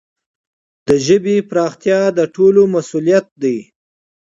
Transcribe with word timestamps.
د 0.87 0.89
ژبي 1.05 1.35
پراختیا 1.49 1.99
د 2.17 2.19
ټولو 2.35 2.61
مسؤلیت 2.75 3.25
دی. 3.41 3.57